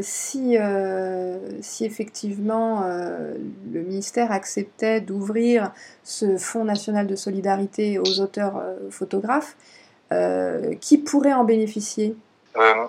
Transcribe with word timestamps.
si, 0.00 0.56
si 1.60 1.84
effectivement 1.84 2.82
le 2.82 3.82
ministère 3.82 4.32
acceptait 4.32 5.00
d'ouvrir 5.00 5.72
ce 6.04 6.36
Fonds 6.38 6.64
national 6.64 7.06
de 7.06 7.16
solidarité 7.16 7.98
aux 7.98 8.20
auteurs 8.20 8.62
photographes, 8.90 9.56
qui 10.80 10.98
pourrait 10.98 11.32
en 11.32 11.44
bénéficier? 11.44 12.16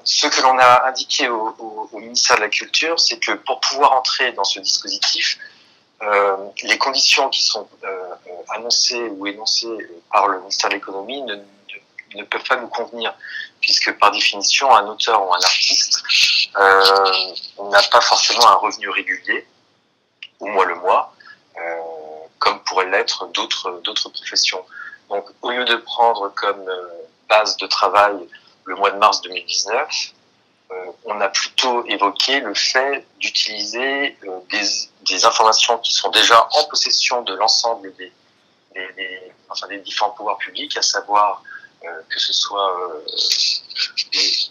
Ce 0.04 0.28
que 0.28 0.42
l'on 0.42 0.58
a 0.58 0.88
indiqué 0.88 1.30
au, 1.30 1.88
ministère 1.94 2.38
de 2.38 2.42
la 2.42 2.50
Culture, 2.50 3.00
c'est 3.00 3.18
que 3.18 3.32
pour 3.34 3.60
pouvoir 3.60 3.94
entrer 3.94 4.34
dans 4.34 4.44
ce 4.44 4.60
dispositif, 4.60 5.40
euh, 6.02 6.36
les 6.64 6.78
conditions 6.78 7.30
qui 7.30 7.44
sont 7.44 7.68
euh, 7.84 8.16
annoncées 8.50 9.10
ou 9.10 9.26
énoncées 9.26 9.78
par 10.12 10.28
le 10.28 10.40
ministère 10.40 10.70
de 10.70 10.76
l'économie 10.76 11.22
ne, 11.22 12.24
peuvent 12.24 12.44
pas 12.44 12.58
nous 12.58 12.68
convenir, 12.68 13.16
puisque 13.62 13.98
par 13.98 14.12
définition, 14.12 14.74
un 14.76 14.86
auteur 14.88 15.26
ou 15.26 15.34
un 15.34 15.40
artiste 15.40 16.04
euh, 16.04 16.43
n'a 16.56 17.82
pas 17.92 18.02
forcément 18.02 18.48
un 18.48 18.56
revenu 18.56 18.90
régulier, 18.90 19.48
au 20.40 20.48
mois 20.48 20.66
le 20.66 20.76
mois, 20.76 21.14
euh, 21.58 21.80
comme 22.40 22.60
pourraient 22.64 22.90
l'être 22.90 23.28
d'autres 23.28 24.10
professions. 24.10 24.64
Donc, 25.10 25.26
au 25.42 25.52
lieu 25.52 25.66
de 25.66 25.76
prendre 25.76 26.30
comme 26.36 26.68
euh, 26.68 26.88
base 27.30 27.58
de 27.58 27.68
travail 27.68 28.16
le 28.66 28.76
mois 28.76 28.92
de 28.92 28.98
mars 28.98 29.22
2019, 29.22 30.14
euh, 30.72 30.92
on 31.06 31.20
a 31.22 31.30
plutôt 31.30 31.86
évoqué 31.86 32.40
le 32.40 32.54
fait 32.54 33.06
d'utiliser 33.20 34.18
euh, 34.26 34.40
des, 34.50 35.26
informations 35.26 35.78
qui 35.78 35.94
sont 35.94 36.10
déjà 36.10 36.48
en 36.52 36.64
possession 36.66 37.22
de 37.22 37.34
l'ensemble 37.36 37.94
des, 37.96 38.12
enfin, 39.50 39.68
des 39.68 39.80
différents 39.80 40.12
pouvoirs 40.12 40.38
publics, 40.38 40.76
à 40.78 40.82
savoir 40.82 41.44
euh, 41.44 41.53
que 42.10 42.20
ce 42.20 42.34
soit 42.34 42.78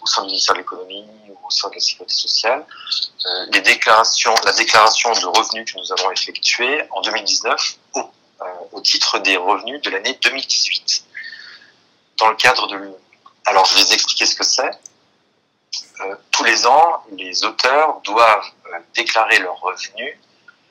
au 0.01 0.05
sein 0.05 0.21
du 0.21 0.27
ministère 0.27 0.55
de 0.55 0.59
l'économie 0.59 1.05
ou 1.29 1.47
au 1.47 1.49
sein 1.49 1.69
de 1.69 1.75
la 1.75 1.79
sécurité 1.79 2.13
sociale, 2.13 2.65
les 3.51 3.61
déclarations, 3.61 4.35
la 4.45 4.51
déclaration 4.51 5.11
de 5.13 5.25
revenus 5.25 5.71
que 5.71 5.79
nous 5.79 5.91
avons 5.91 6.11
effectuée 6.11 6.83
en 6.91 7.01
2019 7.01 7.77
au, 8.71 8.81
titre 8.81 9.19
des 9.19 9.37
revenus 9.37 9.81
de 9.81 9.89
l'année 9.89 10.17
2018 10.21 11.05
dans 12.19 12.29
le 12.29 12.35
cadre 12.35 12.67
de. 12.67 12.91
Alors 13.45 13.65
je 13.65 13.75
vais 13.75 13.83
vous 13.83 13.93
expliquer 13.93 14.25
ce 14.25 14.35
que 14.35 14.43
c'est. 14.43 14.71
Euh, 16.01 16.15
tous 16.31 16.43
les 16.43 16.65
ans, 16.65 17.03
les 17.11 17.43
auteurs 17.43 18.01
doivent 18.01 18.51
euh, 18.67 18.79
déclarer 18.95 19.39
leurs 19.39 19.59
revenus 19.59 20.17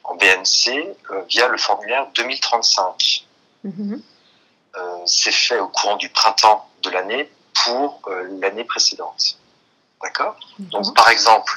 en 0.05 0.15
BNC 0.17 0.97
euh, 1.11 1.23
via 1.29 1.49
le 1.49 1.59
formulaire 1.59 2.07
2035. 2.15 3.27
Mhm. 3.65 4.03
C'est 5.07 5.33
fait 5.33 5.59
au 5.59 5.69
courant 5.69 5.97
du 5.97 6.09
printemps 6.09 6.69
de 6.83 6.91
l'année 6.91 7.31
pour 7.65 8.01
l'année 8.41 8.65
précédente. 8.65 9.39
D'accord? 10.03 10.37
Donc, 10.59 10.95
par 10.95 11.09
exemple, 11.11 11.53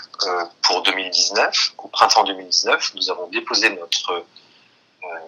pour 0.62 0.84
2019, 0.84 1.74
au 1.78 1.88
printemps 1.88 2.24
2019, 2.24 2.94
nous 2.96 3.10
avons 3.10 3.28
déposé 3.28 3.70
notre 3.70 4.26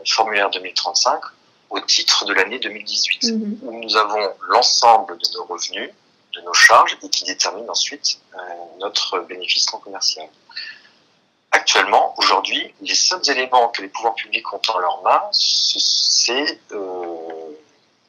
formulaire 0.05 0.49
2035 0.49 1.21
au 1.69 1.79
titre 1.81 2.25
de 2.25 2.33
l'année 2.33 2.59
2018, 2.59 3.23
mhm. 3.23 3.59
où 3.63 3.81
nous 3.81 3.97
avons 3.97 4.33
l'ensemble 4.49 5.17
de 5.17 5.27
nos 5.33 5.45
revenus, 5.45 5.89
de 6.33 6.41
nos 6.41 6.53
charges 6.53 6.97
et 7.03 7.09
qui 7.09 7.25
détermine 7.25 7.69
ensuite 7.69 8.19
euh, 8.33 8.37
notre 8.79 9.19
bénéfice 9.19 9.71
non 9.73 9.79
commercial. 9.79 10.27
Actuellement, 11.51 12.13
aujourd'hui, 12.17 12.73
les 12.81 12.93
seuls 12.93 13.21
éléments 13.29 13.69
que 13.69 13.81
les 13.81 13.87
pouvoirs 13.87 14.15
publics 14.15 14.51
ont 14.53 14.61
en 14.69 14.79
leurs 14.79 15.01
mains, 15.01 15.23
c'est 15.31 16.59
euh, 16.71 16.86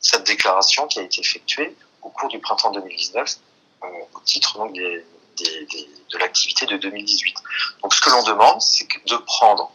cette 0.08 0.26
déclaration 0.26 0.86
qui 0.86 1.00
a 1.00 1.02
été 1.02 1.20
effectuée 1.20 1.76
au 2.02 2.08
cours 2.08 2.28
du 2.28 2.38
printemps 2.38 2.70
2019 2.70 3.36
euh, 3.82 3.86
au 4.14 4.20
titre 4.20 4.56
donc, 4.56 4.72
des, 4.72 5.04
des, 5.36 5.66
des, 5.66 5.88
de 6.10 6.18
l'activité 6.18 6.64
de 6.64 6.78
2018. 6.78 7.36
Donc 7.82 7.92
ce 7.94 8.00
que 8.00 8.08
l'on 8.08 8.22
demande, 8.22 8.60
c'est 8.62 8.88
de 9.06 9.16
prendre 9.16 9.70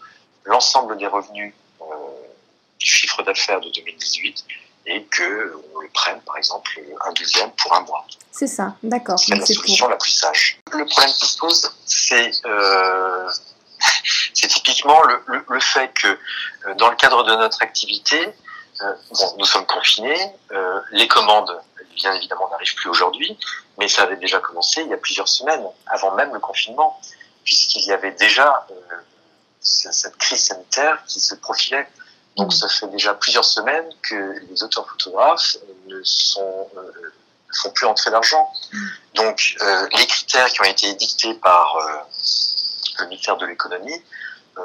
l'ensemble 0.45 0.97
des 0.97 1.05
revenus 1.05 1.53
euh, 1.81 1.85
du 2.79 2.85
chiffre 2.85 3.21
d'affaires 3.21 3.61
de 3.61 3.69
2018 3.69 4.45
et 4.87 5.03
que 5.03 5.61
on 5.75 5.79
le 5.79 5.89
prenne 5.89 6.19
par 6.21 6.37
exemple 6.37 6.81
un 7.05 7.13
deuxième 7.13 7.51
pour 7.51 7.73
un 7.75 7.81
mois. 7.81 8.05
C'est 8.31 8.47
ça, 8.47 8.75
d'accord. 8.81 9.19
C'est 9.19 9.35
la 9.35 9.45
solution 9.45 9.87
la 9.87 9.97
plus 9.97 10.11
sage. 10.11 10.59
Le 10.71 10.85
problème 10.85 11.13
qui 11.13 11.27
se 11.27 11.37
pose, 11.37 11.71
c'est 11.85 12.31
euh, 12.45 13.29
typiquement 14.33 15.01
le, 15.03 15.21
le, 15.27 15.45
le, 15.47 15.59
fait 15.59 15.93
que 15.93 16.17
dans 16.77 16.89
le 16.89 16.95
cadre 16.95 17.23
de 17.23 17.35
notre 17.35 17.61
activité, 17.61 18.33
bon, 18.79 19.35
nous 19.37 19.45
sommes 19.45 19.65
confinés, 19.65 20.35
euh, 20.51 20.79
les 20.91 21.07
commandes, 21.07 21.59
bien 21.95 22.13
évidemment, 22.13 22.49
n'arrivent 22.49 22.75
plus 22.75 22.89
aujourd'hui, 22.89 23.37
mais 23.77 23.87
ça 23.87 24.03
avait 24.03 24.17
déjà 24.17 24.39
commencé 24.39 24.81
il 24.81 24.89
y 24.89 24.93
a 24.93 24.97
plusieurs 24.97 25.27
semaines, 25.27 25.65
avant 25.87 26.11
même 26.15 26.33
le 26.33 26.39
confinement, 26.39 26.99
puisqu'il 27.43 27.85
y 27.85 27.91
avait 27.91 28.11
déjà 28.11 28.65
euh, 28.71 28.95
cette 29.61 30.17
crise 30.17 30.43
sanitaire 30.43 31.03
qui 31.07 31.19
se 31.19 31.35
profilait. 31.35 31.87
Donc 32.35 32.51
ça 32.51 32.67
fait 32.67 32.87
déjà 32.87 33.13
plusieurs 33.13 33.45
semaines 33.45 33.87
que 34.01 34.39
les 34.49 34.63
auteurs 34.63 34.89
photographes 34.89 35.57
ne 35.87 36.01
sont 36.03 36.67
euh, 36.77 37.13
ne 37.53 37.57
font 37.61 37.69
plus 37.71 37.85
entrer 37.85 38.11
d'argent. 38.11 38.51
Donc 39.13 39.55
euh, 39.61 39.87
les 39.97 40.07
critères 40.07 40.47
qui 40.47 40.61
ont 40.61 40.65
été 40.65 40.89
édictés 40.89 41.33
par 41.35 41.75
euh, 41.75 41.97
le 42.99 43.07
ministère 43.07 43.37
de 43.37 43.45
l'économie 43.45 44.01
euh, 44.57 44.61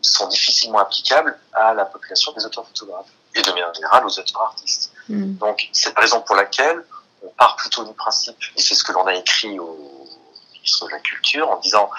sont 0.00 0.26
difficilement 0.28 0.78
applicables 0.78 1.38
à 1.52 1.74
la 1.74 1.84
population 1.84 2.32
des 2.32 2.44
auteurs 2.44 2.66
photographes 2.66 3.06
et 3.34 3.42
de 3.42 3.50
manière 3.50 3.72
générale 3.74 4.04
aux 4.04 4.18
auteurs 4.18 4.42
artistes. 4.42 4.92
Mm. 5.08 5.34
Donc 5.36 5.68
c'est 5.72 5.94
la 5.94 6.00
raison 6.00 6.20
pour 6.22 6.36
laquelle 6.36 6.84
on 7.22 7.28
part 7.30 7.56
plutôt 7.56 7.84
du 7.84 7.94
principe, 7.94 8.36
et 8.56 8.60
c'est 8.60 8.74
ce 8.74 8.82
que 8.84 8.92
l'on 8.92 9.06
a 9.06 9.14
écrit 9.14 9.58
au 9.58 10.08
ministre 10.54 10.86
de 10.86 10.92
la 10.92 10.98
Culture 10.98 11.48
en 11.50 11.56
disant 11.60 11.90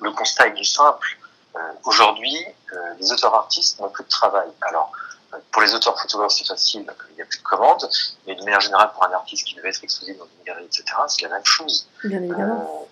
le 0.00 0.10
constat 0.12 0.48
est 0.48 0.52
du 0.52 0.64
simple 0.64 1.18
euh, 1.58 1.60
aujourd'hui, 1.84 2.36
euh, 2.72 2.76
les 3.00 3.12
auteurs 3.12 3.34
artistes 3.34 3.80
n'ont 3.80 3.88
plus 3.88 4.04
de 4.04 4.08
travail. 4.08 4.48
Alors, 4.60 4.92
euh, 5.34 5.38
pour 5.50 5.62
les 5.62 5.74
auteurs 5.74 5.98
photographes, 6.00 6.32
c'est 6.32 6.46
facile, 6.46 6.86
il 7.10 7.14
n'y 7.16 7.22
a 7.22 7.24
plus 7.24 7.38
de 7.38 7.42
commandes, 7.42 7.88
mais 8.26 8.34
de 8.34 8.42
manière 8.44 8.60
générale, 8.60 8.90
pour 8.92 9.04
un 9.04 9.12
artiste 9.12 9.46
qui 9.46 9.54
devait 9.54 9.70
être 9.70 9.82
exposé 9.82 10.14
dans 10.14 10.24
une 10.24 10.44
galerie, 10.44 10.66
etc., 10.66 10.84
c'est 11.08 11.22
la 11.22 11.30
même 11.30 11.44
chose. 11.44 11.88
Bien 12.04 12.22
évidemment. 12.22 12.88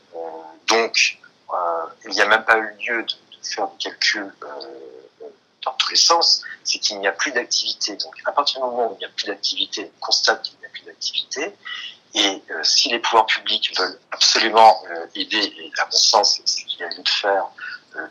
donc, 0.68 1.18
il 2.04 2.10
n'y 2.10 2.20
a 2.20 2.26
même 2.26 2.44
pas 2.44 2.58
eu 2.58 2.76
lieu 2.86 3.02
de, 3.02 3.12
faire 3.42 3.68
des 3.68 3.76
calculs 3.78 4.34
dans 5.64 5.72
tous 5.74 5.90
les 5.90 5.96
sens, 5.96 6.42
c'est 6.66 6.78
qu'il 6.78 6.98
n'y 6.98 7.06
a 7.06 7.12
plus 7.12 7.32
d'activité. 7.32 7.96
Donc, 7.96 8.14
à 8.24 8.32
partir 8.32 8.60
du 8.60 8.66
moment 8.66 8.90
où 8.90 8.94
il 8.94 8.98
n'y 8.98 9.04
a 9.04 9.08
plus 9.08 9.26
d'activité, 9.26 9.90
on 9.96 10.06
constate 10.06 10.42
qu'il 10.42 10.58
n'y 10.58 10.66
a 10.66 10.68
plus 10.68 10.82
d'activité, 10.82 11.54
et 12.14 12.42
si 12.62 12.88
les 12.88 12.98
pouvoirs 12.98 13.26
publics 13.26 13.76
veulent 13.78 13.98
absolument 14.10 14.82
aider, 15.14 15.52
et 15.58 15.70
à 15.78 15.84
mon 15.84 15.90
sens, 15.90 16.40
c'est 16.44 16.48
ce 16.48 16.64
qu'il 16.64 16.80
y 16.80 16.82
a 16.82 16.88
lieu 16.88 17.02
de 17.02 17.08
faire, 17.08 17.44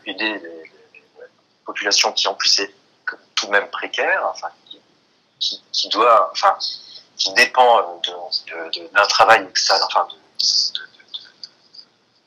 aider 0.04 0.38
les, 0.38 0.72
populations 1.64 2.12
qui 2.12 2.28
en 2.28 2.34
plus 2.34 2.60
est 2.60 2.72
tout 3.34 3.46
de 3.46 3.50
même 3.50 3.68
précaire, 3.70 4.22
enfin 4.30 4.48
qui, 5.40 5.60
qui, 5.72 5.88
doit, 5.88 6.30
enfin 6.30 6.56
qui 7.16 7.32
dépend 7.32 8.00
d'un 8.92 9.06
travail 9.06 9.44
extérieur, 9.50 9.88
enfin 9.90 10.06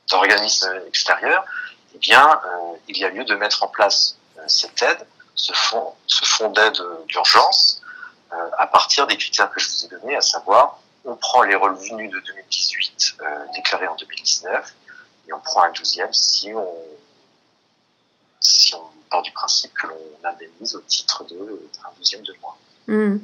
d'organismes 0.09 0.81
extérieurs, 0.87 1.45
eh 1.93 1.97
bien, 1.99 2.27
euh, 2.27 2.77
il 2.87 2.97
y 2.97 3.05
a 3.05 3.09
lieu 3.09 3.23
de 3.23 3.35
mettre 3.35 3.63
en 3.63 3.67
place 3.67 4.17
euh, 4.37 4.41
cette 4.47 4.81
aide, 4.81 5.05
ce 5.39 5.53
fonds, 5.53 6.49
d'aide 6.49 6.77
d'urgence, 7.07 7.81
euh, 8.31 8.35
à 8.57 8.67
partir 8.67 9.07
des 9.07 9.17
critères 9.17 9.49
que 9.49 9.59
je 9.59 9.69
vous 9.69 9.85
ai 9.85 9.87
donnés, 9.87 10.15
à 10.15 10.21
savoir, 10.21 10.79
on 11.05 11.15
prend 11.15 11.43
les 11.43 11.55
revenus 11.55 12.11
de 12.11 12.19
2018 12.19 13.17
déclarés 13.55 13.87
en 13.87 13.95
2019 13.95 14.75
et 15.27 15.33
on 15.33 15.39
prend 15.39 15.63
un 15.63 15.71
douzième 15.71 16.13
si 16.13 16.53
on 16.53 16.67
part 19.09 19.21
du 19.21 19.31
principe 19.31 19.73
que 19.73 19.87
l'on 19.87 20.29
indemnise 20.29 20.75
au 20.75 20.81
titre 20.81 21.25
d'un 21.25 21.89
douzième 21.97 22.21
de 22.21 22.33
mois. 22.41 22.57
Hmm. 22.87 23.17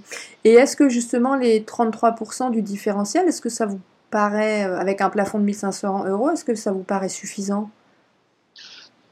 Et 0.43 0.53
est-ce 0.53 0.75
que 0.75 0.89
justement 0.89 1.35
les 1.35 1.61
33% 1.61 2.51
du 2.51 2.61
différentiel, 2.61 3.27
est-ce 3.27 3.41
que 3.41 3.49
ça 3.49 3.65
vous 3.65 3.79
paraît, 4.11 4.65
euh, 4.65 4.79
avec 4.79 5.01
un 5.01 5.09
plafond 5.09 5.39
de 5.39 5.43
1500 5.43 6.05
euros, 6.05 6.29
est-ce 6.29 6.45
que 6.45 6.55
ça 6.55 6.71
vous 6.71 6.83
paraît 6.83 7.09
suffisant? 7.09 7.69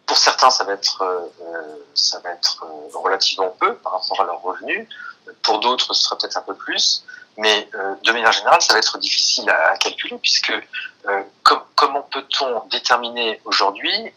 Pour 0.06 0.18
certains, 0.18 0.50
ça 0.50 0.64
va 0.64 0.74
être, 0.74 1.02
euh, 1.02 1.86
ça 1.94 2.20
va 2.20 2.32
être 2.32 2.64
euh, 2.64 2.98
relativement 2.98 3.50
peu 3.60 3.76
par 3.76 3.94
rapport 3.94 4.22
à 4.22 4.26
leurs 4.26 4.42
revenus. 4.42 4.88
Pour 5.42 5.60
d'autres, 5.60 5.94
ce 5.94 6.04
sera 6.04 6.18
peut-être 6.18 6.38
un 6.38 6.42
peu 6.42 6.56
plus. 6.56 7.06
Mais 7.38 7.68
de 8.04 8.12
manière 8.12 8.32
générale, 8.32 8.62
ça 8.62 8.74
va 8.74 8.80
être 8.80 9.00
difficile 9.00 9.50
à, 9.50 9.76
calculer 9.78 10.20
puisque 10.20 10.54
comment 11.74 12.04
peut-on 12.04 12.64
déterminer 12.68 13.42
aujourd'hui 13.46 14.14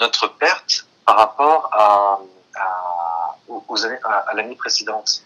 notre 0.00 0.26
perte 0.26 0.84
par 1.04 1.16
rapport 1.16 1.70
à, 1.72 2.18
à, 2.56 3.36
aux 3.68 3.84
années, 3.84 4.00
à, 4.02 4.34
l'année 4.34 4.56
précédente? 4.56 5.22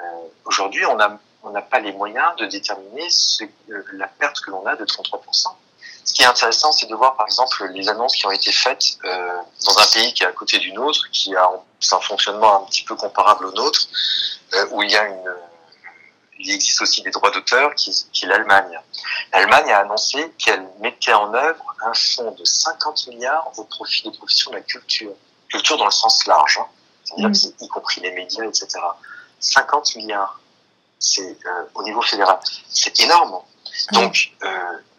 Euh, 0.00 0.02
Aujourd'hui, 0.46 0.86
on 0.86 0.96
n'a 0.96 1.18
on 1.42 1.50
n'a 1.50 1.62
pas 1.62 1.80
les 1.80 1.92
moyens 1.92 2.36
de 2.36 2.46
déterminer 2.46 3.08
ce, 3.10 3.44
euh, 3.44 3.82
la 3.94 4.06
perte 4.06 4.40
que 4.40 4.50
l'on 4.50 4.64
a 4.66 4.76
de 4.76 4.84
33%. 4.84 5.48
Ce 6.04 6.12
qui 6.12 6.22
est 6.22 6.26
intéressant, 6.26 6.72
c'est 6.72 6.86
de 6.86 6.94
voir 6.94 7.16
par 7.16 7.26
exemple 7.26 7.64
les 7.72 7.88
annonces 7.88 8.16
qui 8.16 8.26
ont 8.26 8.32
été 8.32 8.50
faites 8.50 8.98
euh, 9.04 9.38
dans 9.64 9.78
un 9.78 9.86
pays 9.86 10.12
qui 10.14 10.24
est 10.24 10.26
à 10.26 10.32
côté 10.32 10.58
du 10.58 10.72
nôtre, 10.72 11.08
qui 11.12 11.34
a 11.36 11.48
un 11.48 12.00
fonctionnement 12.00 12.62
un 12.62 12.66
petit 12.66 12.82
peu 12.82 12.96
comparable 12.96 13.46
au 13.46 13.52
nôtre, 13.52 13.88
euh, 14.54 14.66
où 14.72 14.82
il 14.82 14.90
y 14.90 14.96
a 14.96 15.06
une, 15.06 15.34
il 16.42 16.50
existe 16.50 16.80
aussi 16.82 17.02
des 17.02 17.10
droits 17.10 17.30
d'auteur, 17.30 17.74
qui, 17.74 17.92
qui 18.12 18.24
est 18.24 18.28
l'Allemagne. 18.28 18.80
L'Allemagne 19.32 19.70
a 19.70 19.78
annoncé 19.80 20.32
qu'elle 20.38 20.66
mettait 20.80 21.12
en 21.12 21.32
œuvre 21.34 21.64
un 21.84 21.94
fonds 21.94 22.32
de 22.32 22.44
50 22.44 23.06
milliards 23.08 23.50
au 23.56 23.64
profit 23.64 24.02
des 24.02 24.16
professions 24.16 24.50
de 24.50 24.56
la 24.56 24.62
culture. 24.62 25.12
Culture 25.48 25.76
dans 25.76 25.84
le 25.84 25.90
sens 25.90 26.26
large, 26.26 26.58
hein. 26.58 26.66
c'est-à-dire 27.04 27.28
mm. 27.28 27.64
y 27.64 27.68
compris 27.68 28.00
les 28.00 28.12
médias, 28.12 28.44
etc. 28.44 28.78
50 29.38 29.96
milliards, 29.96 30.40
c'est 30.98 31.36
euh, 31.46 31.64
au 31.74 31.82
niveau 31.82 32.02
fédéral, 32.02 32.38
c'est 32.68 32.98
énorme. 33.00 33.38
Donc, 33.92 34.32
euh, 34.42 34.48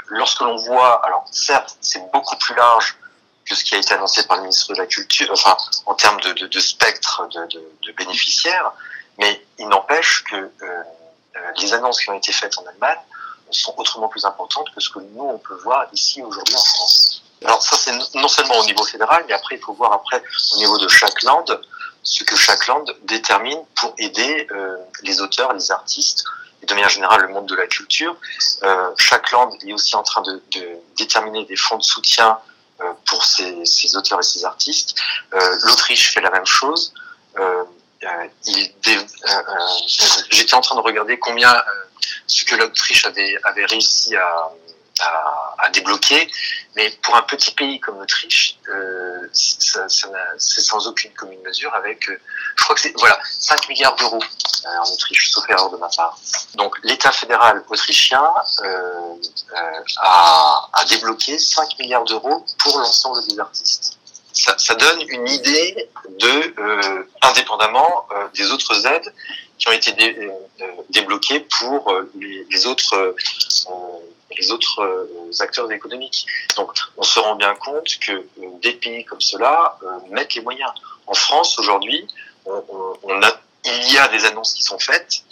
lorsque 0.07 0.41
l'on 0.41 0.55
voit, 0.57 1.05
alors 1.05 1.25
certes, 1.31 1.77
c'est 1.81 2.03
beaucoup 2.11 2.35
plus 2.37 2.55
large 2.55 2.97
que 3.45 3.55
ce 3.55 3.63
qui 3.63 3.75
a 3.75 3.77
été 3.77 3.93
annoncé 3.93 4.25
par 4.25 4.37
le 4.37 4.43
ministre 4.43 4.73
de 4.73 4.77
la 4.77 4.85
Culture, 4.85 5.29
enfin, 5.31 5.57
en 5.85 5.95
termes 5.95 6.19
de, 6.21 6.59
spectre 6.59 7.27
de, 7.27 7.91
bénéficiaires, 7.91 8.71
mais 9.17 9.45
il 9.59 9.67
n'empêche 9.67 10.23
que 10.23 10.35
euh, 10.35 10.83
les 11.57 11.73
annonces 11.73 11.99
qui 11.99 12.09
ont 12.09 12.17
été 12.17 12.31
faites 12.31 12.57
en 12.57 12.65
Allemagne 12.65 12.99
sont 13.51 13.73
autrement 13.77 14.07
plus 14.07 14.25
importantes 14.25 14.67
que 14.73 14.81
ce 14.81 14.89
que 14.89 14.99
nous, 14.99 15.23
on 15.23 15.37
peut 15.37 15.55
voir 15.63 15.85
ici 15.93 16.21
aujourd'hui 16.21 16.55
en 16.55 16.63
France. 16.63 17.23
Alors 17.43 17.61
ça, 17.61 17.75
c'est 17.77 17.91
non 18.15 18.27
seulement 18.27 18.57
au 18.59 18.65
niveau 18.65 18.83
fédéral, 18.83 19.25
mais 19.27 19.33
après, 19.33 19.55
il 19.55 19.61
faut 19.61 19.73
voir 19.73 19.93
après 19.93 20.23
au 20.53 20.57
niveau 20.57 20.77
de 20.77 20.87
chaque 20.87 21.21
land 21.23 21.45
ce 22.01 22.23
que 22.23 22.35
chaque 22.35 22.67
land 22.67 22.83
détermine 23.03 23.59
pour 23.75 23.93
aider 23.97 24.47
euh, 24.51 24.77
les 25.03 25.21
auteurs, 25.21 25.53
les 25.53 25.71
artistes, 25.71 26.25
de 26.65 26.73
manière 26.73 26.89
générale 26.89 27.21
le 27.21 27.27
monde 27.29 27.47
de 27.47 27.55
la 27.55 27.67
culture. 27.67 28.15
Euh, 28.63 28.89
chaque 28.97 29.31
land 29.31 29.57
est 29.65 29.73
aussi 29.73 29.95
en 29.95 30.03
train 30.03 30.21
de, 30.21 30.41
déterminer 30.97 31.45
des 31.45 31.55
fonds 31.55 31.77
de 31.77 31.83
soutien 31.83 32.37
euh, 32.81 32.91
pour 33.05 33.23
ces, 33.25 33.95
auteurs 33.95 34.19
et 34.19 34.23
ces 34.23 34.45
artistes. 34.45 34.95
Euh, 35.33 35.55
L'Autriche 35.63 36.13
fait 36.13 36.21
la 36.21 36.31
même 36.31 36.45
chose. 36.45 36.93
J'étais 40.29 40.53
en 40.53 40.61
train 40.61 40.75
de 40.75 40.81
regarder 40.81 41.17
combien 41.19 41.53
ce 42.27 42.43
que 42.45 42.55
l'Autriche 42.55 43.05
avait, 43.05 43.65
réussi 43.65 44.15
à, 44.15 44.49
débloquer. 45.71 46.29
Mais 46.75 46.91
pour 47.01 47.15
un 47.15 47.23
petit 47.23 47.51
pays 47.51 47.79
comme 47.79 47.97
l'Autriche, 47.99 48.57
euh, 48.69 49.27
c'est 50.37 50.61
sans 50.61 50.87
aucune 50.87 51.11
commune 51.13 51.41
mesure 51.41 51.73
avec, 51.73 52.09
euh, 52.09 52.19
je 52.57 52.63
crois 52.63 52.75
que 52.75 52.81
c'est 52.81 52.93
voilà, 52.97 53.19
5 53.23 53.69
milliards 53.69 53.95
d'euros 53.95 54.21
euh, 54.21 54.69
en 54.79 54.91
Autriche, 54.91 55.31
sauf 55.31 55.49
erreur 55.49 55.69
de 55.69 55.77
ma 55.77 55.89
part. 55.89 56.17
Donc 56.55 56.77
l'État 56.83 57.11
fédéral 57.11 57.63
autrichien 57.69 58.23
euh, 58.63 59.15
a, 59.97 60.85
débloqué 60.89 61.39
5 61.39 61.79
milliards 61.79 62.03
d'euros 62.03 62.45
pour 62.59 62.77
l'ensemble 62.79 63.25
des 63.27 63.39
artistes. 63.39 63.97
Ça, 64.33 64.55
ça, 64.57 64.75
donne 64.75 65.01
une 65.07 65.27
idée 65.27 65.89
de, 66.19 67.07
indépendamment 67.21 68.07
des 68.33 68.49
autres 68.51 68.85
aides 68.87 69.13
qui 69.63 69.69
ont 69.69 69.71
été 69.71 69.93
dé, 69.93 70.29
débloquées 70.89 71.39
pour 71.39 71.93
les, 72.15 72.45
les 72.49 72.67
autres 72.67 73.15
les 74.37 74.51
autres 74.51 74.79
euh, 74.81 75.31
acteurs 75.39 75.71
économiques. 75.71 76.25
Donc 76.55 76.73
on 76.97 77.03
se 77.03 77.19
rend 77.19 77.35
bien 77.35 77.55
compte 77.55 77.87
que 77.99 78.11
euh, 78.11 78.23
des 78.61 78.73
pays 78.73 79.05
comme 79.05 79.21
cela 79.21 79.77
euh, 79.83 79.99
mettent 80.09 80.35
les 80.35 80.41
moyens. 80.41 80.71
En 81.07 81.13
France 81.13 81.57
aujourd'hui, 81.59 82.07
il 82.45 83.93
y 83.93 83.97
a 83.97 84.07
des 84.09 84.25
annonces 84.25 84.53
qui 84.53 84.63
sont 84.63 84.79
faites. 84.79 85.23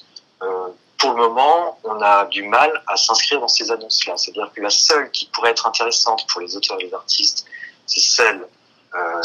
pour 0.98 1.12
le 1.12 1.18
moment, 1.18 1.80
on 1.84 2.00
a 2.02 2.26
du 2.26 2.44
mal 2.44 2.84
à 2.88 2.96
s'inscrire 2.96 3.40
dans 3.40 3.48
ces 3.48 3.72
annonces-là. 3.72 4.18
C'est-à-dire 4.18 4.52
que 4.56 4.62
la 4.62 4.70
seule 4.70 5.10
qui 5.12 5.26
pourrait 5.28 5.52
être 5.52 5.66
intéressante 5.66 6.26
pour 6.28 6.42
les 6.42 6.56
auteurs 6.56 6.80
et 6.80 6.86
les 6.86 6.94
artistes, 6.94 7.46
c'est 7.86 8.00
celle 8.00 8.46
euh, 8.94 9.22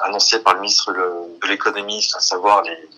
annoncée 0.00 0.40
par 0.40 0.54
le 0.54 0.60
ministre 0.60 0.92
de 0.92 1.48
l'économie, 1.48 2.06
à 2.14 2.20
savoir 2.20 2.62
les, 2.62 2.88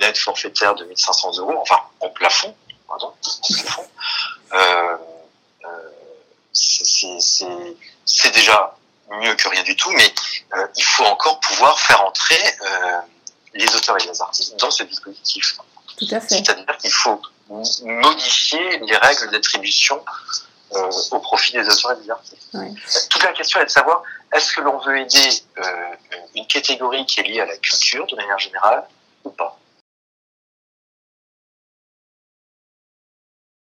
aides 0.00 0.16
forfaitaires 0.16 0.74
de 0.74 0.84
1500 0.84 1.38
euros, 1.38 1.56
enfin 1.60 1.78
en 2.00 2.08
plafond, 2.10 2.54
pardon, 2.86 3.08
en 3.08 3.54
plafond. 3.54 3.86
Euh, 4.52 4.96
c'est 6.54 8.30
déjà 8.32 8.76
mieux 9.10 9.34
que 9.34 9.48
rien 9.48 9.62
du 9.62 9.76
tout, 9.76 9.90
mais 9.90 10.12
euh, 10.54 10.66
il 10.76 10.84
faut 10.84 11.04
encore 11.04 11.40
pouvoir 11.40 11.78
faire 11.78 12.04
entrer 12.04 12.42
euh, 12.62 13.00
les 13.54 13.74
auteurs 13.74 13.96
et 14.02 14.06
les 14.06 14.20
artistes 14.20 14.58
dans 14.58 14.70
ce 14.70 14.84
dispositif. 14.84 15.56
Tout 15.96 16.06
à 16.10 16.20
fait. 16.20 16.28
C'est-à-dire 16.28 16.76
qu'il 16.78 16.92
faut 16.92 17.20
modifier 17.48 18.78
les 18.78 18.96
règles 18.96 19.30
d'attribution 19.30 20.02
euh, 20.72 20.90
au 21.10 21.18
profit 21.20 21.52
des 21.52 21.68
auteurs 21.68 21.92
et 21.92 22.02
des 22.02 22.10
artistes. 22.10 22.50
Toute 23.10 23.22
la 23.22 23.32
question 23.32 23.60
est 23.60 23.66
de 23.66 23.70
savoir 23.70 24.02
est-ce 24.32 24.52
que 24.54 24.60
l'on 24.62 24.78
veut 24.78 24.98
aider 24.98 25.28
une 26.34 26.46
catégorie 26.46 27.06
qui 27.06 27.20
est 27.20 27.24
liée 27.24 27.40
à 27.40 27.46
la 27.46 27.56
culture 27.58 28.06
de 28.06 28.16
manière 28.16 28.38
générale 28.38 28.84
ou 29.22 29.30
pas? 29.30 29.58